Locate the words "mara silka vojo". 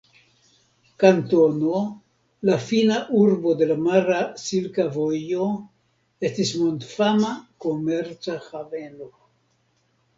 3.89-5.47